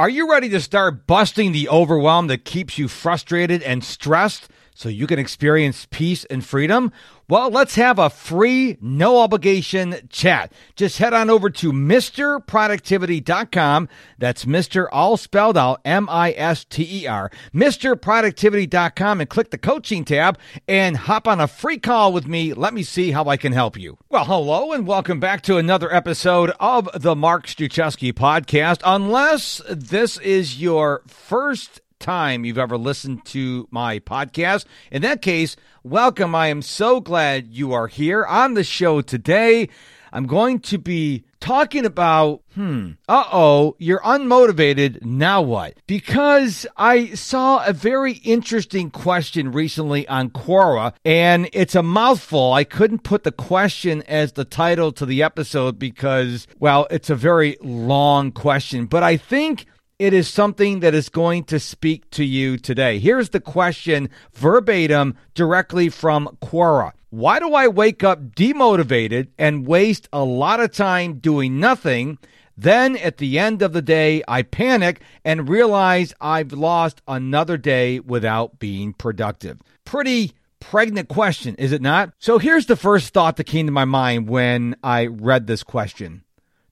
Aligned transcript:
Are 0.00 0.08
you 0.08 0.30
ready 0.30 0.48
to 0.48 0.62
start 0.62 1.06
busting 1.06 1.52
the 1.52 1.68
overwhelm 1.68 2.28
that 2.28 2.46
keeps 2.46 2.78
you 2.78 2.88
frustrated 2.88 3.62
and 3.62 3.84
stressed 3.84 4.48
so 4.80 4.88
you 4.88 5.06
can 5.06 5.18
experience 5.18 5.86
peace 5.90 6.24
and 6.24 6.42
freedom? 6.42 6.90
Well, 7.28 7.50
let's 7.50 7.74
have 7.74 7.98
a 7.98 8.08
free, 8.08 8.78
no 8.80 9.20
obligation 9.20 10.08
chat. 10.08 10.54
Just 10.74 10.96
head 10.96 11.12
on 11.12 11.28
over 11.28 11.50
to 11.50 11.70
MrProductivity.com. 11.70 13.88
That's 14.18 14.46
Mr. 14.46 14.86
all 14.90 15.18
spelled 15.18 15.58
out, 15.58 15.82
M 15.84 16.08
I 16.08 16.32
S 16.32 16.64
T 16.64 17.02
E 17.02 17.06
R, 17.06 17.30
MrProductivity.com, 17.54 19.20
and 19.20 19.28
click 19.28 19.50
the 19.50 19.58
coaching 19.58 20.02
tab 20.02 20.38
and 20.66 20.96
hop 20.96 21.28
on 21.28 21.40
a 21.40 21.46
free 21.46 21.76
call 21.76 22.14
with 22.14 22.26
me. 22.26 22.54
Let 22.54 22.72
me 22.72 22.82
see 22.82 23.10
how 23.10 23.26
I 23.26 23.36
can 23.36 23.52
help 23.52 23.76
you. 23.76 23.98
Well, 24.08 24.24
hello, 24.24 24.72
and 24.72 24.86
welcome 24.86 25.20
back 25.20 25.42
to 25.42 25.58
another 25.58 25.94
episode 25.94 26.52
of 26.58 26.88
the 26.94 27.14
Mark 27.14 27.46
Struczewski 27.46 28.14
podcast. 28.14 28.80
Unless 28.82 29.60
this 29.68 30.16
is 30.18 30.58
your 30.58 31.02
first 31.06 31.82
time 32.00 32.44
you've 32.44 32.58
ever 32.58 32.76
listened 32.76 33.24
to 33.26 33.68
my 33.70 34.00
podcast. 34.00 34.64
In 34.90 35.02
that 35.02 35.22
case, 35.22 35.54
welcome. 35.84 36.34
I 36.34 36.48
am 36.48 36.62
so 36.62 37.00
glad 37.00 37.48
you 37.48 37.72
are 37.72 37.86
here 37.86 38.24
on 38.24 38.54
the 38.54 38.64
show 38.64 39.02
today. 39.02 39.68
I'm 40.12 40.26
going 40.26 40.58
to 40.60 40.78
be 40.78 41.24
talking 41.38 41.86
about, 41.86 42.42
hmm, 42.54 42.92
uh 43.08 43.24
oh, 43.32 43.76
you're 43.78 44.00
unmotivated. 44.00 45.04
Now 45.04 45.40
what? 45.40 45.74
Because 45.86 46.66
I 46.76 47.14
saw 47.14 47.64
a 47.64 47.72
very 47.72 48.14
interesting 48.14 48.90
question 48.90 49.52
recently 49.52 50.08
on 50.08 50.30
Quora, 50.30 50.94
and 51.04 51.48
it's 51.52 51.76
a 51.76 51.82
mouthful. 51.82 52.52
I 52.52 52.64
couldn't 52.64 53.04
put 53.04 53.22
the 53.22 53.30
question 53.30 54.02
as 54.08 54.32
the 54.32 54.44
title 54.44 54.90
to 54.92 55.06
the 55.06 55.22
episode 55.22 55.78
because, 55.78 56.48
well, 56.58 56.88
it's 56.90 57.10
a 57.10 57.14
very 57.14 57.56
long 57.60 58.32
question, 58.32 58.86
but 58.86 59.04
I 59.04 59.16
think 59.16 59.66
it 60.00 60.14
is 60.14 60.26
something 60.28 60.80
that 60.80 60.94
is 60.94 61.10
going 61.10 61.44
to 61.44 61.60
speak 61.60 62.08
to 62.10 62.24
you 62.24 62.56
today. 62.56 62.98
Here's 62.98 63.28
the 63.28 63.38
question 63.38 64.08
verbatim 64.32 65.14
directly 65.34 65.90
from 65.90 66.38
Quora. 66.40 66.92
Why 67.10 67.38
do 67.38 67.52
I 67.52 67.68
wake 67.68 68.02
up 68.02 68.30
demotivated 68.34 69.28
and 69.38 69.66
waste 69.66 70.08
a 70.10 70.24
lot 70.24 70.58
of 70.58 70.72
time 70.72 71.18
doing 71.18 71.60
nothing? 71.60 72.16
Then 72.56 72.96
at 72.96 73.18
the 73.18 73.38
end 73.38 73.60
of 73.60 73.74
the 73.74 73.82
day, 73.82 74.22
I 74.26 74.40
panic 74.40 75.02
and 75.22 75.50
realize 75.50 76.14
I've 76.18 76.52
lost 76.52 77.02
another 77.06 77.58
day 77.58 78.00
without 78.00 78.58
being 78.58 78.94
productive. 78.94 79.58
Pretty 79.84 80.32
pregnant 80.60 81.08
question, 81.10 81.54
is 81.56 81.72
it 81.72 81.82
not? 81.82 82.14
So 82.18 82.38
here's 82.38 82.64
the 82.64 82.74
first 82.74 83.12
thought 83.12 83.36
that 83.36 83.44
came 83.44 83.66
to 83.66 83.72
my 83.72 83.84
mind 83.84 84.30
when 84.30 84.76
I 84.82 85.08
read 85.08 85.46
this 85.46 85.62
question. 85.62 86.24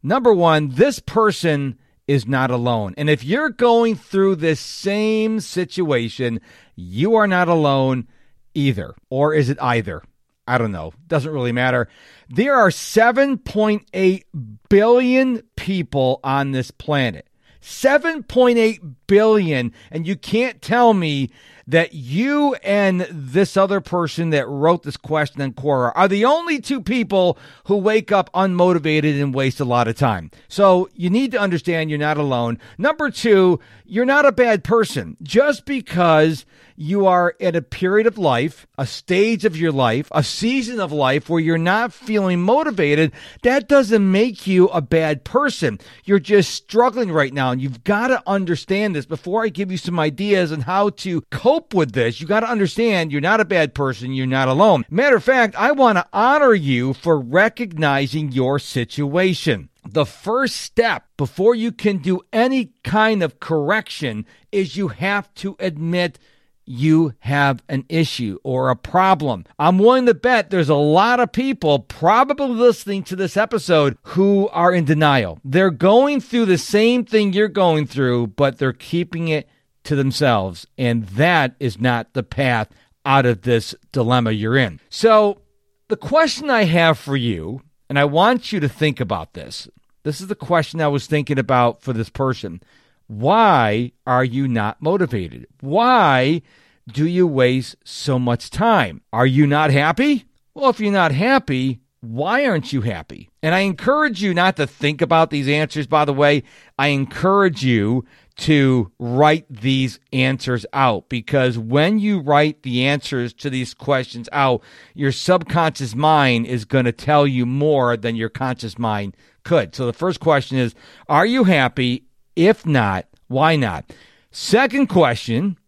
Number 0.02 0.32
one, 0.32 0.70
this 0.70 0.98
person 0.98 1.78
is 2.08 2.26
not 2.26 2.50
alone. 2.50 2.94
And 2.96 3.08
if 3.08 3.22
you're 3.22 3.50
going 3.50 3.94
through 3.94 4.36
this 4.36 4.58
same 4.58 5.38
situation, 5.40 6.40
you 6.74 7.14
are 7.14 7.28
not 7.28 7.48
alone 7.48 8.08
either. 8.54 8.94
Or 9.10 9.34
is 9.34 9.50
it 9.50 9.58
either? 9.60 10.02
I 10.46 10.56
don't 10.56 10.72
know. 10.72 10.94
Doesn't 11.06 11.30
really 11.30 11.52
matter. 11.52 11.88
There 12.30 12.56
are 12.56 12.70
7.8 12.70 14.22
billion 14.70 15.42
people 15.56 16.20
on 16.24 16.52
this 16.52 16.70
planet. 16.70 17.28
7.8 17.60 18.94
billion. 19.06 19.74
And 19.90 20.06
you 20.06 20.16
can't 20.16 20.62
tell 20.62 20.94
me 20.94 21.30
that 21.68 21.92
you 21.92 22.54
and 22.64 23.02
this 23.10 23.56
other 23.56 23.80
person 23.80 24.30
that 24.30 24.48
wrote 24.48 24.82
this 24.82 24.96
question 24.96 25.42
in 25.42 25.52
Quora 25.52 25.92
are 25.94 26.08
the 26.08 26.24
only 26.24 26.60
two 26.60 26.80
people 26.80 27.38
who 27.64 27.76
wake 27.76 28.10
up 28.10 28.32
unmotivated 28.32 29.20
and 29.20 29.34
waste 29.34 29.60
a 29.60 29.66
lot 29.66 29.86
of 29.86 29.94
time. 29.94 30.30
So 30.48 30.88
you 30.94 31.10
need 31.10 31.30
to 31.32 31.38
understand 31.38 31.90
you're 31.90 31.98
not 31.98 32.16
alone. 32.16 32.58
Number 32.78 33.10
two, 33.10 33.60
you're 33.84 34.06
not 34.06 34.24
a 34.24 34.32
bad 34.32 34.64
person. 34.64 35.18
Just 35.22 35.66
because 35.66 36.46
you 36.80 37.06
are 37.06 37.34
at 37.40 37.56
a 37.56 37.60
period 37.60 38.06
of 38.06 38.16
life, 38.16 38.66
a 38.78 38.86
stage 38.86 39.44
of 39.44 39.56
your 39.56 39.72
life, 39.72 40.08
a 40.12 40.22
season 40.22 40.78
of 40.78 40.92
life 40.92 41.28
where 41.28 41.40
you're 41.40 41.58
not 41.58 41.92
feeling 41.92 42.40
motivated, 42.40 43.10
that 43.42 43.68
doesn't 43.68 44.12
make 44.12 44.46
you 44.46 44.68
a 44.68 44.80
bad 44.80 45.24
person. 45.24 45.80
You're 46.04 46.20
just 46.20 46.54
struggling 46.54 47.10
right 47.10 47.34
now. 47.34 47.50
And 47.50 47.60
you've 47.60 47.82
got 47.82 48.08
to 48.08 48.22
understand 48.28 48.94
this 48.94 49.06
before 49.06 49.42
I 49.42 49.48
give 49.48 49.72
you 49.72 49.76
some 49.76 49.98
ideas 49.98 50.52
on 50.52 50.60
how 50.60 50.90
to 50.90 51.22
cope 51.32 51.57
with 51.74 51.92
this. 51.92 52.20
You 52.20 52.26
got 52.26 52.40
to 52.40 52.50
understand 52.50 53.12
you're 53.12 53.20
not 53.20 53.40
a 53.40 53.44
bad 53.44 53.74
person. 53.74 54.12
You're 54.12 54.26
not 54.26 54.48
alone. 54.48 54.84
Matter 54.90 55.16
of 55.16 55.24
fact, 55.24 55.54
I 55.56 55.72
want 55.72 55.98
to 55.98 56.06
honor 56.12 56.54
you 56.54 56.94
for 56.94 57.18
recognizing 57.20 58.32
your 58.32 58.58
situation 58.58 59.68
the 59.90 60.06
first 60.06 60.56
step 60.56 61.06
before 61.16 61.54
you 61.54 61.72
can 61.72 61.98
do 61.98 62.20
any 62.32 62.72
kind 62.84 63.22
of 63.22 63.40
correction 63.40 64.26
is 64.52 64.76
you 64.76 64.88
have 64.88 65.32
to 65.34 65.56
admit 65.58 66.18
you 66.66 67.14
have 67.20 67.62
an 67.70 67.84
issue 67.88 68.38
or 68.44 68.68
a 68.68 68.76
problem. 68.76 69.46
I'm 69.58 69.78
willing 69.78 70.04
to 70.06 70.14
bet 70.14 70.50
there's 70.50 70.68
a 70.68 70.74
lot 70.74 71.18
of 71.18 71.32
people 71.32 71.78
probably 71.78 72.48
listening 72.48 73.04
to 73.04 73.16
this 73.16 73.38
episode 73.38 73.96
who 74.02 74.48
are 74.48 74.72
in 74.72 74.84
denial. 74.84 75.38
They're 75.42 75.70
going 75.70 76.20
through 76.20 76.44
the 76.44 76.58
same 76.58 77.06
thing 77.06 77.32
you're 77.32 77.48
going 77.48 77.86
through, 77.86 78.28
but 78.28 78.58
they're 78.58 78.74
keeping 78.74 79.28
it 79.28 79.48
to 79.88 79.96
themselves. 79.96 80.66
And 80.76 81.04
that 81.08 81.56
is 81.58 81.80
not 81.80 82.12
the 82.12 82.22
path 82.22 82.68
out 83.04 83.26
of 83.26 83.42
this 83.42 83.74
dilemma 83.90 84.32
you're 84.32 84.56
in. 84.56 84.80
So, 84.90 85.40
the 85.88 85.96
question 85.96 86.50
I 86.50 86.64
have 86.64 86.98
for 86.98 87.16
you, 87.16 87.62
and 87.88 87.98
I 87.98 88.04
want 88.04 88.52
you 88.52 88.60
to 88.60 88.68
think 88.68 89.00
about 89.00 89.32
this. 89.32 89.66
This 90.02 90.20
is 90.20 90.26
the 90.26 90.34
question 90.34 90.80
I 90.80 90.88
was 90.88 91.06
thinking 91.06 91.38
about 91.38 91.80
for 91.80 91.94
this 91.94 92.10
person. 92.10 92.62
Why 93.06 93.92
are 94.06 94.24
you 94.24 94.46
not 94.46 94.82
motivated? 94.82 95.46
Why 95.60 96.42
do 96.86 97.06
you 97.06 97.26
waste 97.26 97.76
so 97.84 98.18
much 98.18 98.50
time? 98.50 99.00
Are 99.12 99.26
you 99.26 99.46
not 99.46 99.70
happy? 99.70 100.26
Well, 100.52 100.68
if 100.68 100.78
you're 100.78 100.92
not 100.92 101.12
happy, 101.12 101.80
why 102.00 102.44
aren't 102.46 102.72
you 102.72 102.82
happy? 102.82 103.30
And 103.42 103.54
I 103.54 103.60
encourage 103.60 104.22
you 104.22 104.34
not 104.34 104.56
to 104.56 104.66
think 104.66 105.00
about 105.00 105.30
these 105.30 105.48
answers, 105.48 105.86
by 105.86 106.04
the 106.04 106.12
way. 106.12 106.42
I 106.78 106.88
encourage 106.88 107.64
you 107.64 108.04
to 108.38 108.90
write 109.00 109.46
these 109.50 109.98
answers 110.12 110.64
out 110.72 111.08
because 111.08 111.58
when 111.58 111.98
you 111.98 112.20
write 112.20 112.62
the 112.62 112.84
answers 112.86 113.32
to 113.34 113.50
these 113.50 113.74
questions 113.74 114.28
out, 114.30 114.62
your 114.94 115.10
subconscious 115.10 115.94
mind 115.96 116.46
is 116.46 116.64
going 116.64 116.84
to 116.84 116.92
tell 116.92 117.26
you 117.26 117.44
more 117.44 117.96
than 117.96 118.14
your 118.14 118.28
conscious 118.28 118.78
mind 118.78 119.16
could. 119.42 119.74
So 119.74 119.86
the 119.86 119.92
first 119.92 120.20
question 120.20 120.56
is 120.56 120.74
Are 121.08 121.26
you 121.26 121.44
happy? 121.44 122.04
If 122.36 122.64
not, 122.64 123.06
why 123.26 123.56
not? 123.56 123.92
Second 124.30 124.86
question 124.86 125.58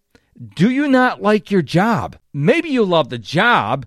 Do 0.55 0.71
you 0.71 0.87
not 0.87 1.21
like 1.21 1.51
your 1.51 1.63
job? 1.63 2.17
Maybe 2.33 2.69
you 2.69 2.85
love 2.85 3.09
the 3.09 3.19
job, 3.19 3.85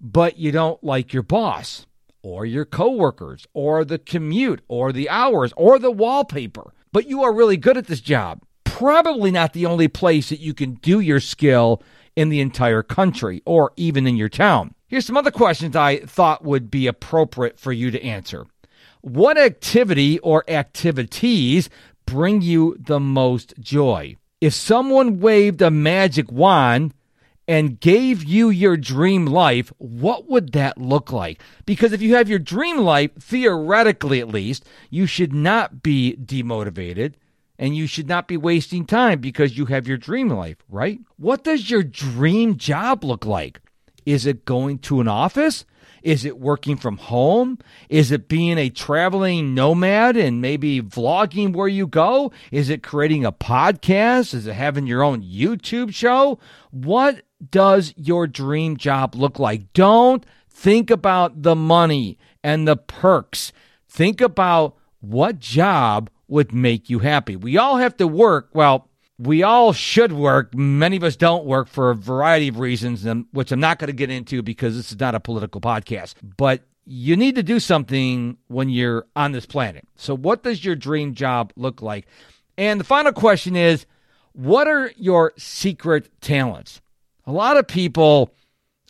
but 0.00 0.38
you 0.38 0.50
don't 0.50 0.82
like 0.82 1.12
your 1.12 1.22
boss 1.22 1.86
or 2.20 2.44
your 2.44 2.64
coworkers 2.64 3.46
or 3.54 3.84
the 3.84 3.98
commute 3.98 4.62
or 4.66 4.92
the 4.92 5.08
hours 5.08 5.52
or 5.56 5.78
the 5.78 5.92
wallpaper 5.92 6.72
but 6.94 7.08
you 7.08 7.24
are 7.24 7.34
really 7.34 7.56
good 7.56 7.76
at 7.76 7.88
this 7.88 8.00
job. 8.00 8.40
Probably 8.62 9.32
not 9.32 9.52
the 9.52 9.66
only 9.66 9.88
place 9.88 10.28
that 10.28 10.38
you 10.38 10.54
can 10.54 10.74
do 10.74 11.00
your 11.00 11.18
skill 11.18 11.82
in 12.14 12.28
the 12.28 12.40
entire 12.40 12.84
country 12.84 13.42
or 13.44 13.72
even 13.76 14.06
in 14.06 14.16
your 14.16 14.28
town. 14.28 14.76
Here's 14.86 15.04
some 15.04 15.16
other 15.16 15.32
questions 15.32 15.74
I 15.74 15.98
thought 15.98 16.44
would 16.44 16.70
be 16.70 16.86
appropriate 16.86 17.58
for 17.58 17.72
you 17.72 17.90
to 17.90 18.02
answer. 18.02 18.46
What 19.00 19.36
activity 19.36 20.20
or 20.20 20.48
activities 20.48 21.68
bring 22.06 22.42
you 22.42 22.76
the 22.78 23.00
most 23.00 23.54
joy? 23.58 24.14
If 24.40 24.54
someone 24.54 25.18
waved 25.18 25.62
a 25.62 25.72
magic 25.72 26.30
wand 26.30 26.94
and 27.46 27.80
gave 27.80 28.24
you 28.24 28.48
your 28.48 28.76
dream 28.76 29.26
life, 29.26 29.72
what 29.78 30.28
would 30.28 30.52
that 30.52 30.78
look 30.78 31.12
like? 31.12 31.40
Because 31.66 31.92
if 31.92 32.00
you 32.00 32.14
have 32.14 32.28
your 32.28 32.38
dream 32.38 32.78
life, 32.78 33.10
theoretically 33.18 34.20
at 34.20 34.28
least, 34.28 34.64
you 34.90 35.06
should 35.06 35.32
not 35.32 35.82
be 35.82 36.16
demotivated 36.16 37.14
and 37.58 37.76
you 37.76 37.86
should 37.86 38.08
not 38.08 38.26
be 38.26 38.36
wasting 38.36 38.84
time 38.84 39.20
because 39.20 39.56
you 39.56 39.66
have 39.66 39.86
your 39.86 39.96
dream 39.96 40.28
life, 40.28 40.56
right? 40.68 40.98
What 41.16 41.44
does 41.44 41.70
your 41.70 41.82
dream 41.82 42.56
job 42.56 43.04
look 43.04 43.24
like? 43.24 43.60
Is 44.04 44.26
it 44.26 44.44
going 44.44 44.78
to 44.80 45.00
an 45.00 45.08
office? 45.08 45.64
Is 46.02 46.26
it 46.26 46.38
working 46.38 46.76
from 46.76 46.98
home? 46.98 47.58
Is 47.88 48.12
it 48.12 48.28
being 48.28 48.58
a 48.58 48.68
traveling 48.68 49.54
nomad 49.54 50.18
and 50.18 50.42
maybe 50.42 50.82
vlogging 50.82 51.54
where 51.54 51.68
you 51.68 51.86
go? 51.86 52.30
Is 52.52 52.68
it 52.68 52.82
creating 52.82 53.24
a 53.24 53.32
podcast? 53.32 54.34
Is 54.34 54.46
it 54.46 54.52
having 54.52 54.86
your 54.86 55.02
own 55.02 55.22
YouTube 55.22 55.94
show? 55.94 56.38
What 56.70 57.22
does 57.50 57.94
your 57.96 58.26
dream 58.26 58.76
job 58.76 59.14
look 59.14 59.38
like? 59.38 59.72
Don't 59.72 60.24
think 60.48 60.90
about 60.90 61.42
the 61.42 61.54
money 61.54 62.18
and 62.42 62.66
the 62.66 62.76
perks. 62.76 63.52
Think 63.88 64.20
about 64.20 64.76
what 65.00 65.38
job 65.38 66.10
would 66.28 66.52
make 66.52 66.88
you 66.88 67.00
happy. 67.00 67.36
We 67.36 67.58
all 67.58 67.76
have 67.76 67.96
to 67.98 68.06
work. 68.06 68.50
Well, 68.54 68.88
we 69.18 69.42
all 69.42 69.72
should 69.72 70.12
work. 70.12 70.54
Many 70.54 70.96
of 70.96 71.04
us 71.04 71.16
don't 71.16 71.44
work 71.44 71.68
for 71.68 71.90
a 71.90 71.94
variety 71.94 72.48
of 72.48 72.58
reasons, 72.58 73.06
which 73.32 73.52
I'm 73.52 73.60
not 73.60 73.78
going 73.78 73.88
to 73.88 73.92
get 73.92 74.10
into 74.10 74.42
because 74.42 74.76
this 74.76 74.90
is 74.90 74.98
not 74.98 75.14
a 75.14 75.20
political 75.20 75.60
podcast. 75.60 76.14
But 76.36 76.62
you 76.84 77.16
need 77.16 77.36
to 77.36 77.42
do 77.42 77.60
something 77.60 78.36
when 78.48 78.68
you're 78.68 79.06
on 79.14 79.32
this 79.32 79.46
planet. 79.46 79.86
So, 79.96 80.16
what 80.16 80.42
does 80.42 80.64
your 80.64 80.76
dream 80.76 81.14
job 81.14 81.52
look 81.56 81.80
like? 81.80 82.06
And 82.58 82.78
the 82.78 82.84
final 82.84 83.12
question 83.12 83.56
is 83.56 83.86
what 84.32 84.66
are 84.66 84.92
your 84.96 85.32
secret 85.38 86.10
talents? 86.20 86.80
A 87.26 87.32
lot 87.32 87.56
of 87.56 87.66
people 87.66 88.34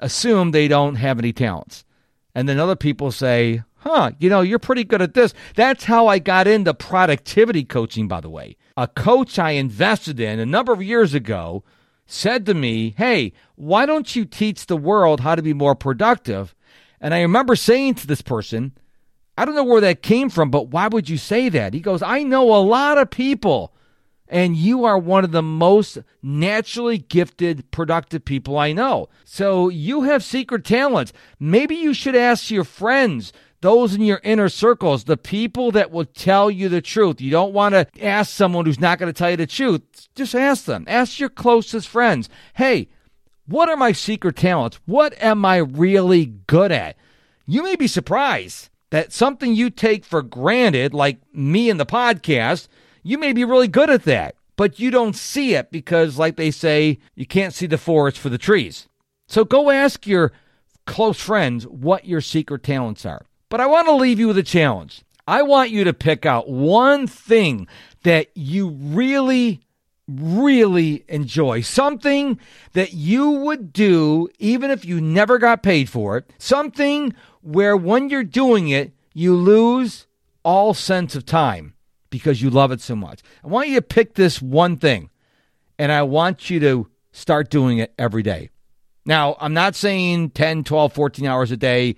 assume 0.00 0.50
they 0.50 0.68
don't 0.68 0.96
have 0.96 1.18
any 1.18 1.32
talents. 1.32 1.84
And 2.34 2.48
then 2.48 2.58
other 2.58 2.76
people 2.76 3.12
say, 3.12 3.62
huh, 3.76 4.12
you 4.18 4.28
know, 4.28 4.40
you're 4.40 4.58
pretty 4.58 4.84
good 4.84 5.02
at 5.02 5.14
this. 5.14 5.34
That's 5.54 5.84
how 5.84 6.06
I 6.08 6.18
got 6.18 6.46
into 6.46 6.74
productivity 6.74 7.64
coaching, 7.64 8.08
by 8.08 8.20
the 8.20 8.30
way. 8.30 8.56
A 8.76 8.88
coach 8.88 9.38
I 9.38 9.50
invested 9.50 10.18
in 10.18 10.40
a 10.40 10.46
number 10.46 10.72
of 10.72 10.82
years 10.82 11.14
ago 11.14 11.62
said 12.06 12.44
to 12.46 12.54
me, 12.54 12.94
hey, 12.96 13.32
why 13.54 13.86
don't 13.86 14.16
you 14.16 14.24
teach 14.24 14.66
the 14.66 14.76
world 14.76 15.20
how 15.20 15.34
to 15.34 15.42
be 15.42 15.52
more 15.52 15.74
productive? 15.74 16.54
And 17.00 17.14
I 17.14 17.22
remember 17.22 17.54
saying 17.56 17.94
to 17.96 18.06
this 18.06 18.22
person, 18.22 18.72
I 19.36 19.44
don't 19.44 19.54
know 19.54 19.64
where 19.64 19.80
that 19.80 20.02
came 20.02 20.30
from, 20.30 20.50
but 20.50 20.68
why 20.68 20.88
would 20.88 21.08
you 21.08 21.18
say 21.18 21.48
that? 21.50 21.74
He 21.74 21.80
goes, 21.80 22.02
I 22.02 22.22
know 22.22 22.54
a 22.54 22.58
lot 22.58 22.98
of 22.98 23.10
people 23.10 23.73
and 24.28 24.56
you 24.56 24.84
are 24.84 24.98
one 24.98 25.24
of 25.24 25.32
the 25.32 25.42
most 25.42 25.98
naturally 26.22 26.98
gifted, 26.98 27.70
productive 27.70 28.24
people 28.24 28.58
I 28.58 28.72
know. 28.72 29.08
So 29.24 29.68
you 29.68 30.02
have 30.02 30.24
secret 30.24 30.64
talents. 30.64 31.12
Maybe 31.38 31.74
you 31.74 31.94
should 31.94 32.16
ask 32.16 32.50
your 32.50 32.64
friends, 32.64 33.32
those 33.60 33.94
in 33.94 34.02
your 34.02 34.20
inner 34.24 34.48
circles, 34.48 35.04
the 35.04 35.16
people 35.16 35.70
that 35.72 35.90
will 35.90 36.04
tell 36.04 36.50
you 36.50 36.68
the 36.68 36.82
truth. 36.82 37.20
You 37.20 37.30
don't 37.30 37.52
want 37.52 37.74
to 37.74 37.86
ask 38.02 38.30
someone 38.30 38.66
who's 38.66 38.80
not 38.80 38.98
going 38.98 39.12
to 39.12 39.18
tell 39.18 39.30
you 39.30 39.36
the 39.36 39.46
truth. 39.46 39.82
Just 40.14 40.34
ask 40.34 40.64
them. 40.64 40.84
Ask 40.86 41.18
your 41.18 41.30
closest 41.30 41.88
friends, 41.88 42.28
hey, 42.54 42.88
what 43.46 43.68
are 43.68 43.76
my 43.76 43.92
secret 43.92 44.36
talents? 44.36 44.80
What 44.86 45.14
am 45.22 45.44
I 45.44 45.58
really 45.58 46.26
good 46.46 46.72
at? 46.72 46.96
You 47.46 47.62
may 47.62 47.76
be 47.76 47.86
surprised 47.86 48.70
that 48.90 49.12
something 49.12 49.54
you 49.54 49.70
take 49.70 50.04
for 50.04 50.22
granted, 50.22 50.94
like 50.94 51.18
me 51.34 51.68
in 51.68 51.76
the 51.76 51.86
podcast, 51.86 52.68
you 53.04 53.18
may 53.18 53.32
be 53.32 53.44
really 53.44 53.68
good 53.68 53.90
at 53.90 54.04
that, 54.04 54.34
but 54.56 54.80
you 54.80 54.90
don't 54.90 55.14
see 55.14 55.54
it 55.54 55.70
because, 55.70 56.18
like 56.18 56.36
they 56.36 56.50
say, 56.50 56.98
you 57.14 57.26
can't 57.26 57.52
see 57.54 57.66
the 57.66 57.78
forest 57.78 58.18
for 58.18 58.30
the 58.30 58.38
trees. 58.38 58.88
So 59.28 59.44
go 59.44 59.70
ask 59.70 60.06
your 60.06 60.32
close 60.86 61.20
friends 61.20 61.66
what 61.66 62.06
your 62.06 62.22
secret 62.22 62.62
talents 62.62 63.04
are. 63.04 63.26
But 63.50 63.60
I 63.60 63.66
want 63.66 63.86
to 63.88 63.94
leave 63.94 64.18
you 64.18 64.26
with 64.26 64.38
a 64.38 64.42
challenge. 64.42 65.02
I 65.28 65.42
want 65.42 65.70
you 65.70 65.84
to 65.84 65.92
pick 65.92 66.24
out 66.24 66.48
one 66.48 67.06
thing 67.06 67.68
that 68.04 68.28
you 68.34 68.68
really, 68.68 69.60
really 70.08 71.04
enjoy. 71.08 71.60
Something 71.60 72.38
that 72.72 72.94
you 72.94 73.30
would 73.30 73.72
do 73.72 74.28
even 74.38 74.70
if 74.70 74.84
you 74.84 75.00
never 75.00 75.38
got 75.38 75.62
paid 75.62 75.90
for 75.90 76.16
it. 76.16 76.30
Something 76.38 77.14
where 77.42 77.76
when 77.76 78.08
you're 78.08 78.24
doing 78.24 78.68
it, 78.68 78.92
you 79.12 79.34
lose 79.34 80.06
all 80.42 80.72
sense 80.74 81.14
of 81.14 81.26
time 81.26 81.73
because 82.18 82.40
you 82.40 82.48
love 82.48 82.70
it 82.70 82.80
so 82.80 82.94
much. 82.94 83.22
I 83.42 83.48
want 83.48 83.68
you 83.68 83.74
to 83.74 83.82
pick 83.82 84.14
this 84.14 84.40
one 84.40 84.76
thing 84.76 85.10
and 85.80 85.90
I 85.90 86.02
want 86.02 86.48
you 86.48 86.60
to 86.60 86.88
start 87.10 87.50
doing 87.50 87.78
it 87.78 87.92
every 87.98 88.22
day. 88.22 88.50
Now, 89.04 89.36
I'm 89.40 89.52
not 89.52 89.74
saying 89.74 90.30
10, 90.30 90.62
12, 90.62 90.92
14 90.92 91.26
hours 91.26 91.50
a 91.50 91.56
day, 91.56 91.96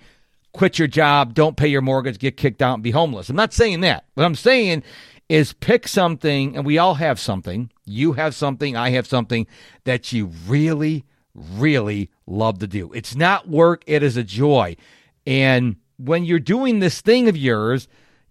quit 0.53 0.79
your 0.79 0.87
job, 0.87 1.35
don't 1.35 1.55
pay 1.55 1.67
your 1.67 1.83
mortgage, 1.83 2.17
get 2.17 2.35
kicked 2.35 2.63
out, 2.63 2.73
and 2.73 2.83
be 2.83 2.89
homeless. 2.89 3.29
I'm 3.29 3.35
not 3.35 3.53
saying 3.53 3.81
that. 3.81 4.05
What 4.15 4.25
I'm 4.25 4.33
saying 4.33 4.81
is 5.29 5.53
pick 5.53 5.87
something, 5.87 6.55
and 6.55 6.65
we 6.65 6.79
all 6.79 6.95
have 6.95 7.19
something. 7.19 7.69
You 7.85 8.13
have 8.13 8.33
something, 8.33 8.75
I 8.75 8.89
have 8.89 9.05
something 9.05 9.45
that 9.83 10.11
you 10.11 10.31
really, 10.47 11.05
really 11.35 12.09
love 12.25 12.57
to 12.59 12.67
do. 12.67 12.91
It's 12.91 13.15
not 13.15 13.47
work, 13.47 13.83
it 13.85 14.01
is 14.01 14.17
a 14.17 14.23
joy. 14.23 14.77
And 15.27 15.75
when 15.97 16.25
you're 16.25 16.39
doing 16.39 16.79
this 16.79 17.01
thing 17.01 17.29
of 17.29 17.37
yours, 17.37 17.87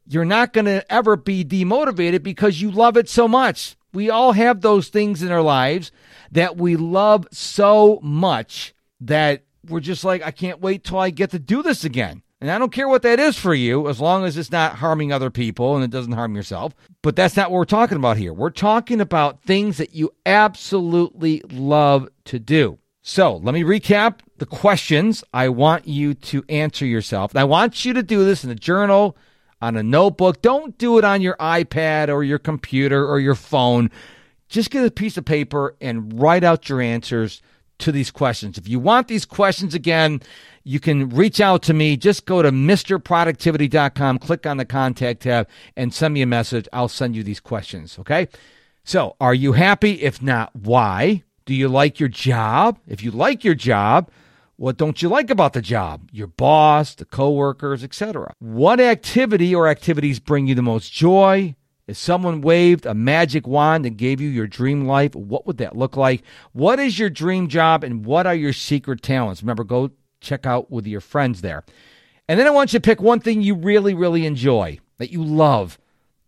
you're 0.06 0.25
not 0.25 0.53
going 0.53 0.67
to 0.67 0.93
ever 0.93 1.17
be 1.17 1.44
demotivated 1.44 2.23
because 2.23 2.61
you 2.61 2.70
love 2.70 2.97
it 2.97 3.08
so 3.08 3.26
much. 3.26 3.76
We 3.93 4.11
all 4.11 4.32
have 4.32 4.61
those 4.61 4.88
things 4.88 5.23
in 5.23 5.32
our 5.32 5.43
lives 5.43 5.91
that 6.32 6.56
we 6.56 6.76
love 6.76 7.26
so 7.32 7.99
much 8.03 8.75
that 9.00 9.44
we're 9.69 9.81
just 9.81 10.05
like, 10.05 10.23
I 10.23 10.31
can't 10.31 10.61
wait 10.61 10.85
till 10.85 10.99
I 10.99 11.11
get 11.11 11.31
to 11.31 11.38
do 11.38 11.62
this 11.62 11.85
again. 11.85 12.23
And 12.41 12.50
I 12.50 12.58
don't 12.58 12.73
care 12.73 12.88
what 12.88 13.03
that 13.03 13.19
is 13.19 13.38
for 13.38 13.55
you, 13.55 13.88
as 13.88 13.99
long 13.99 14.25
as 14.25 14.37
it's 14.37 14.53
not 14.53 14.76
harming 14.76 15.11
other 15.11 15.31
people 15.31 15.75
and 15.75 15.82
it 15.82 15.91
doesn't 15.91 16.12
harm 16.12 16.37
yourself. 16.37 16.75
But 17.02 17.17
that's 17.17 17.35
not 17.35 17.50
what 17.50 17.56
we're 17.56 17.64
talking 17.64 17.97
about 17.97 18.19
here. 18.19 18.35
We're 18.35 18.50
talking 18.50 19.00
about 19.00 19.43
things 19.43 19.79
that 19.79 19.94
you 19.94 20.12
absolutely 20.26 21.41
love 21.50 22.09
to 22.26 22.38
do. 22.38 22.79
So 23.00 23.37
let 23.37 23.55
me 23.55 23.62
recap 23.62 24.19
the 24.37 24.47
questions 24.47 25.25
I 25.32 25.49
want 25.49 25.88
you 25.88 26.12
to 26.12 26.44
answer 26.49 26.85
yourself. 26.85 27.35
I 27.35 27.44
want 27.44 27.85
you 27.85 27.94
to 27.94 28.02
do 28.02 28.25
this 28.25 28.44
in 28.44 28.50
a 28.50 28.55
journal 28.55 29.17
on 29.61 29.76
a 29.76 29.82
notebook. 29.82 30.43
Don't 30.43 30.76
do 30.79 30.99
it 30.99 31.05
on 31.05 31.23
your 31.23 31.37
iPad 31.37 32.08
or 32.08 32.23
your 32.23 32.38
computer 32.38 33.06
or 33.06 33.19
your 33.20 33.35
phone. 33.35 33.91
Just 34.49 34.70
get 34.70 34.85
a 34.85 34.91
piece 34.91 35.17
of 35.17 35.25
paper 35.25 35.75
and 35.81 36.20
write 36.20 36.44
out 36.44 36.69
your 36.69 36.81
answers 36.81 37.43
to 37.79 37.93
these 37.93 38.11
questions. 38.11 38.58
If 38.58 38.69
you 38.69 38.79
want 38.79 39.08
these 39.08 39.25
questions 39.25 39.75
again, 39.75 40.20
you 40.64 40.81
can 40.81 41.08
reach 41.11 41.41
out 41.41 41.62
to 41.64 41.75
me. 41.75 41.97
Just 41.97 42.26
go 42.26 42.43
to 42.43 42.50
MrProductivity.com, 42.50 44.19
click 44.19 44.47
on 44.47 44.56
the 44.56 44.64
contact 44.64 45.23
tab, 45.23 45.49
and 45.76 45.93
send 45.93 46.14
me 46.14 46.23
a 46.23 46.26
message. 46.26 46.69
I'll 46.73 46.88
send 46.88 47.14
you 47.14 47.23
these 47.23 47.41
questions. 47.41 47.99
Okay. 47.99 48.29
So, 48.85 49.17
are 49.20 49.35
you 49.35 49.52
happy? 49.52 50.02
If 50.02 50.23
not, 50.23 50.55
why? 50.55 51.25
Do 51.44 51.55
you 51.55 51.69
like 51.69 51.99
your 51.99 52.09
job? 52.09 52.79
If 52.87 53.02
you 53.02 53.11
like 53.11 53.44
your 53.44 53.55
job, 53.55 54.11
what 54.56 54.76
don't 54.76 55.03
you 55.03 55.08
like 55.08 55.31
about 55.31 55.53
the 55.53 55.62
job? 55.62 56.08
Your 56.12 56.26
boss, 56.26 56.94
the 56.94 57.05
coworkers, 57.05 57.85
etc. 57.85 58.32
What 58.38 58.81
activity 58.81 59.55
or 59.55 59.69
activities 59.69 60.19
bring 60.19 60.47
you 60.47 60.55
the 60.55 60.62
most 60.62 60.93
joy? 60.93 61.55
If 61.87 61.97
someone 61.97 62.41
waved 62.41 62.85
a 62.85 62.94
magic 62.94 63.47
wand 63.47 63.87
and 63.87 63.97
gave 63.97 64.20
you 64.20 64.29
your 64.29 64.49
dream 64.49 64.87
life, 64.87 65.14
what 65.14 65.47
would 65.47 65.58
that 65.58 65.76
look 65.76 65.97
like? 65.97 66.23
What 66.53 66.81
is 66.81 66.99
your 66.99 67.11
dream 67.11 67.49
job 67.49 67.85
and 67.85 68.05
what 68.05 68.26
are 68.26 68.35
your 68.35 68.53
secret 68.53 69.03
talents? 69.03 69.43
Remember, 69.43 69.62
go 69.62 69.91
check 70.20 70.47
out 70.47 70.70
with 70.70 70.87
your 70.87 71.00
friends 71.00 71.43
there. 71.43 71.64
And 72.29 72.41
then 72.41 72.49
I 72.49 72.50
want 72.50 72.73
you 72.73 72.81
to 72.81 72.85
pick 72.85 73.00
one 73.00 73.20
thing 73.20 73.41
you 73.41 73.55
really, 73.55 73.94
really 73.94 74.26
enjoy, 74.26 74.81
that 74.99 75.12
you 75.12 75.23
love, 75.23 75.79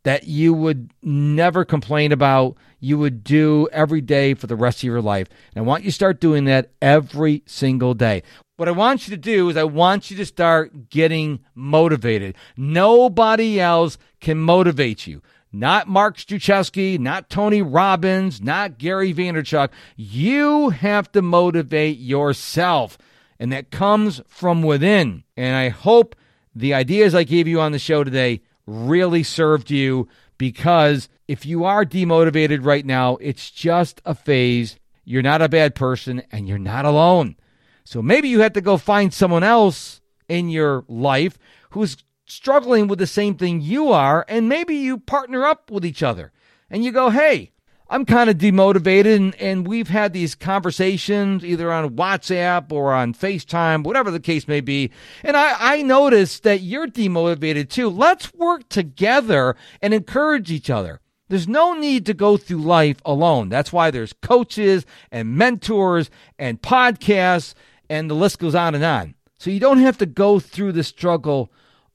that 0.02 0.24
you 0.24 0.54
would 0.54 0.92
never 1.02 1.64
complain 1.64 2.12
about, 2.12 2.56
you 2.80 2.98
would 2.98 3.24
do 3.24 3.68
every 3.72 4.00
day 4.00 4.34
for 4.34 4.46
the 4.46 4.56
rest 4.56 4.78
of 4.78 4.84
your 4.84 5.02
life. 5.02 5.28
And 5.54 5.64
I 5.64 5.66
want 5.66 5.84
you 5.84 5.90
to 5.90 5.94
start 5.94 6.20
doing 6.20 6.44
that 6.44 6.70
every 6.80 7.42
single 7.46 7.94
day. 7.94 8.22
What 8.56 8.68
I 8.68 8.72
want 8.72 9.06
you 9.06 9.14
to 9.14 9.20
do 9.20 9.48
is 9.48 9.56
I 9.56 9.64
want 9.64 10.10
you 10.10 10.16
to 10.16 10.26
start 10.26 10.90
getting 10.90 11.40
motivated. 11.54 12.36
Nobody 12.56 13.60
else 13.60 13.98
can 14.20 14.38
motivate 14.38 15.06
you. 15.06 15.22
Not 15.52 15.88
Mark 15.88 16.16
Struczewski, 16.16 16.98
not 16.98 17.30
Tony 17.30 17.62
Robbins, 17.62 18.42
not 18.42 18.78
Gary 18.78 19.14
Vaynerchuk. 19.14 19.70
You 19.96 20.70
have 20.70 21.10
to 21.12 21.22
motivate 21.22 21.98
yourself. 21.98 22.98
And 23.38 23.52
that 23.52 23.70
comes 23.70 24.20
from 24.26 24.62
within. 24.62 25.24
And 25.36 25.56
I 25.56 25.68
hope 25.68 26.16
the 26.54 26.74
ideas 26.74 27.14
I 27.14 27.22
gave 27.24 27.48
you 27.48 27.60
on 27.60 27.72
the 27.72 27.78
show 27.78 28.04
today 28.04 28.42
really 28.68 29.22
served 29.22 29.70
you 29.70 30.08
because 30.36 31.08
if 31.26 31.46
you 31.46 31.64
are 31.64 31.84
demotivated 31.84 32.64
right 32.64 32.84
now, 32.84 33.16
it's 33.16 33.50
just 33.50 34.00
a 34.04 34.14
phase. 34.14 34.78
You're 35.04 35.22
not 35.22 35.42
a 35.42 35.48
bad 35.48 35.74
person 35.74 36.22
and 36.30 36.46
you're 36.46 36.58
not 36.58 36.84
alone. 36.84 37.36
So 37.84 38.02
maybe 38.02 38.28
you 38.28 38.40
have 38.40 38.52
to 38.52 38.60
go 38.60 38.76
find 38.76 39.12
someone 39.12 39.42
else 39.42 40.00
in 40.28 40.50
your 40.50 40.84
life 40.86 41.38
who's 41.70 41.96
struggling 42.26 42.86
with 42.88 42.98
the 42.98 43.06
same 43.06 43.34
thing 43.34 43.62
you 43.62 43.90
are, 43.90 44.26
and 44.28 44.48
maybe 44.48 44.74
you 44.74 44.98
partner 44.98 45.46
up 45.46 45.70
with 45.70 45.86
each 45.86 46.02
other 46.02 46.30
and 46.68 46.84
you 46.84 46.92
go, 46.92 47.08
hey, 47.08 47.52
I'm 47.90 48.04
kind 48.04 48.28
of 48.28 48.36
demotivated, 48.36 49.16
and, 49.16 49.34
and 49.36 49.66
we've 49.66 49.88
had 49.88 50.12
these 50.12 50.34
conversations 50.34 51.42
either 51.42 51.72
on 51.72 51.96
WhatsApp 51.96 52.70
or 52.70 52.92
on 52.92 53.14
FaceTime, 53.14 53.82
whatever 53.82 54.10
the 54.10 54.20
case 54.20 54.46
may 54.46 54.60
be. 54.60 54.90
And 55.22 55.36
I, 55.36 55.56
I 55.58 55.82
noticed 55.82 56.42
that 56.42 56.60
you're 56.60 56.86
demotivated 56.86 57.70
too. 57.70 57.88
Let's 57.88 58.34
work 58.34 58.68
together 58.68 59.56
and 59.80 59.94
encourage 59.94 60.50
each 60.50 60.68
other. 60.68 61.00
There's 61.28 61.48
no 61.48 61.72
need 61.74 62.04
to 62.06 62.14
go 62.14 62.36
through 62.36 62.62
life 62.62 62.98
alone. 63.04 63.48
That's 63.48 63.72
why 63.72 63.90
there's 63.90 64.12
coaches 64.12 64.84
and 65.10 65.36
mentors 65.36 66.10
and 66.38 66.60
podcasts, 66.60 67.54
and 67.88 68.10
the 68.10 68.14
list 68.14 68.38
goes 68.38 68.54
on 68.54 68.74
and 68.74 68.84
on. 68.84 69.14
So 69.38 69.50
you 69.50 69.60
don't 69.60 69.80
have 69.80 69.98
to 69.98 70.06
go 70.06 70.40
through 70.40 70.72
the 70.72 70.84
struggle 70.84 71.50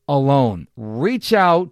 alone. 0.08 0.68
Reach 0.76 1.34
out 1.34 1.70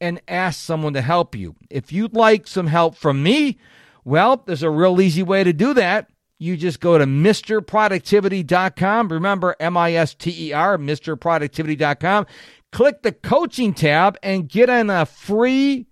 and 0.00 0.22
ask 0.28 0.60
someone 0.60 0.92
to 0.94 1.02
help 1.02 1.34
you. 1.34 1.56
If 1.70 1.92
you'd 1.92 2.14
like 2.14 2.46
some 2.46 2.68
help 2.68 2.96
from 2.96 3.22
me, 3.22 3.58
well, 4.04 4.42
there's 4.46 4.62
a 4.62 4.70
real 4.70 4.98
easy 5.00 5.22
way 5.22 5.44
to 5.44 5.52
do 5.52 5.74
that. 5.74 6.08
You 6.38 6.56
just 6.56 6.80
go 6.80 6.96
to 6.98 7.04
MrProductivity.com. 7.04 9.08
Remember, 9.08 9.56
M 9.58 9.76
I 9.76 9.94
S 9.94 10.14
T 10.14 10.48
E 10.48 10.52
R, 10.52 10.78
MrProductivity.com. 10.78 12.26
Click 12.70 13.02
the 13.02 13.12
coaching 13.12 13.74
tab 13.74 14.16
and 14.22 14.48
get 14.48 14.70
on 14.70 14.88
a 14.90 15.04
free, 15.04 15.86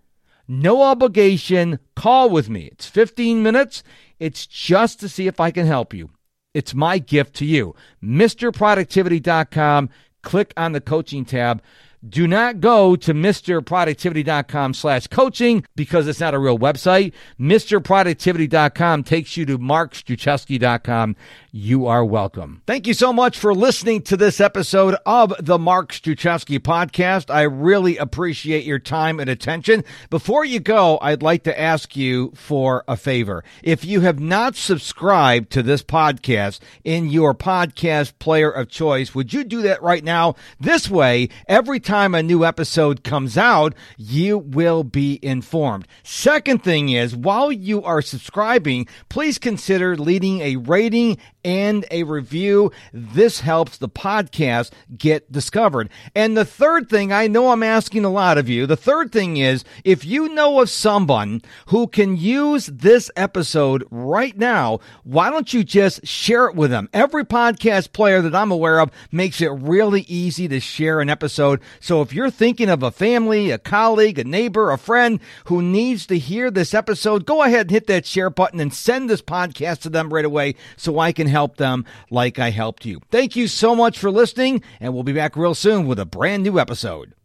no 0.47 0.83
obligation 0.83 1.81
call 1.97 2.31
with 2.31 2.49
me. 2.49 2.69
It's 2.73 2.87
15 2.87 3.43
minutes. 3.43 3.83
It's 4.21 4.47
just 4.47 5.01
to 5.01 5.09
see 5.09 5.27
if 5.27 5.41
I 5.41 5.51
can 5.51 5.67
help 5.67 5.93
you. 5.93 6.11
It's 6.55 6.75
my 6.75 6.99
gift 6.99 7.35
to 7.37 7.45
you. 7.45 7.75
MrProductivity.com. 8.03 9.91
Click 10.23 10.55
on 10.57 10.73
the 10.73 10.81
coaching 10.81 11.25
tab. 11.25 11.63
Do 12.09 12.27
not 12.27 12.61
go 12.61 12.95
to 12.97 13.13
MrProductivity.com 13.13 14.75
slash 14.75 15.07
coaching 15.09 15.65
because 15.75 16.07
it's 16.07 16.21
not 16.21 16.35
a 16.35 16.39
real 16.39 16.59
website. 16.59 17.13
MrProductivity.com 17.41 19.03
takes 19.03 19.37
you 19.37 19.47
to 19.47 19.59
MarkStruczewski.com. 19.59 21.17
You 21.59 21.87
are 21.87 22.05
welcome. 22.05 22.61
Thank 22.67 22.87
you 22.87 22.93
so 22.93 23.15
much 23.15 23.39
for 23.39 23.55
listening 23.55 24.03
to 24.03 24.19
this 24.19 24.43
episode 24.43 24.95
of 25.07 25.33
the 25.41 25.59
Mark 25.59 25.91
Struczewski 25.91 26.59
podcast. 26.59 27.35
I 27.35 27.45
really 27.45 27.97
appreciate 27.97 28.67
your 28.67 28.79
time 28.79 29.19
and 29.19 29.31
attention. 29.31 29.83
Before 30.11 30.45
you 30.45 30.61
go, 30.61 30.99
I'd 31.01 31.23
like 31.23 31.45
to 31.45 31.59
ask 31.59 31.97
you 31.97 32.33
for 32.35 32.85
a 32.87 32.95
favor. 32.95 33.43
If 33.63 33.87
you 33.87 34.03
have 34.03 34.21
not 34.21 34.55
subscribed 34.55 35.51
to 35.53 35.63
this 35.63 35.83
podcast 35.83 36.61
in 36.85 37.09
your 37.09 37.35
podcast 37.35 38.19
player 38.19 38.51
of 38.51 38.69
choice, 38.69 39.15
would 39.15 39.33
you 39.33 39.43
do 39.43 39.63
that 39.63 39.83
right 39.83 40.05
now? 40.05 40.35
This 40.61 40.91
way, 40.91 41.31
every 41.49 41.81
time 41.81 42.15
a 42.15 42.23
new 42.23 42.45
episode 42.45 43.03
comes 43.03 43.39
out, 43.39 43.75
you 43.97 44.37
will 44.37 44.85
be 44.85 45.19
informed. 45.23 45.89
Second 46.03 46.63
thing 46.63 46.91
is, 46.91 47.17
while 47.17 47.51
you 47.51 47.83
are 47.83 48.03
subscribing, 48.03 48.87
please 49.09 49.39
consider 49.39 49.97
leading 49.97 50.43
a 50.43 50.57
rating 50.57 51.17
and 51.47 51.87
a 51.93 52.03
review. 52.03 52.73
This 52.93 53.41
helps 53.41 53.79
the 53.79 53.89
podcast 53.89 54.73
get 54.99 55.31
discovered. 55.31 55.89
And 56.13 56.37
the 56.37 56.45
third 56.45 56.91
thing, 56.91 57.13
I 57.13 57.29
know 57.29 57.53
I'm 57.53 57.63
asking 57.63 58.05
a 58.05 58.11
lot 58.11 58.37
of 58.37 58.49
you. 58.49 58.67
The 58.67 58.77
third 58.77 59.13
thing 59.13 59.37
is 59.37 59.65
if 59.85 60.05
you 60.05 60.29
know 60.31 60.61
of 60.61 60.69
someone 60.69 61.43
who 61.67 61.87
can 61.87 62.17
use 62.17 62.67
this 62.67 63.13
episode 63.15 63.85
right 63.93 64.37
now, 64.37 64.81
why 65.05 65.31
don't 65.31 65.55
you 65.55 65.63
just 65.63 66.05
share 66.05 66.47
it 66.47 66.57
with 66.57 66.73
them? 66.73 66.89
Every 66.93 67.25
podcast 67.25 67.93
player 67.93 68.21
that 68.23 68.35
I'm 68.35 68.51
aware 68.51 68.81
of 68.81 68.91
makes 69.13 69.41
it 69.41 69.53
really 69.53 70.03
easy 70.09 70.49
to 70.49 70.59
share 70.59 71.01
an 71.01 71.09
episode. 71.09 71.61
So 71.79 72.03
if 72.03 72.13
you're 72.13 72.29
thinking 72.29 72.69
of 72.69 72.83
a 72.83 72.91
family, 72.91 73.53
a 73.53 73.59
colleague, 73.59 74.19
a 74.19 74.25
neighbor, 74.25 74.73
a 74.73 74.79
friend 74.79 75.21
who 75.45 75.63
needs 75.63 76.07
to 76.07 76.19
hear 76.19 76.51
this 76.51 76.75
episode, 76.75 77.25
go 77.25 77.45
ahead 77.45 77.63
and 77.63 77.71
hit 77.71 77.87
that 77.87 78.05
share 78.05 78.31
button 78.31 78.59
and 78.59 78.75
send 78.75 79.09
this 79.09 79.23
podcast 79.23 79.83
to 79.83 79.91
them 79.91 80.13
right 80.13 80.25
away 80.25 80.57
so 80.77 80.99
I 80.99 81.13
can 81.13 81.36
help 81.37 81.59
them 81.59 81.85
like 82.09 82.39
I 82.39 82.49
helped 82.49 82.87
you. 82.87 83.03
Thank 83.11 83.37
you 83.37 83.47
so 83.47 83.77
much 83.77 83.99
for 83.99 84.11
listening, 84.11 84.63
and 84.81 84.95
we'll 84.95 85.03
be 85.03 85.13
back 85.13 85.37
real 85.37 85.55
soon 85.55 85.87
with 85.87 85.99
a 85.99 86.07
brand 86.07 86.45
new 86.45 86.59
episode. 86.59 87.13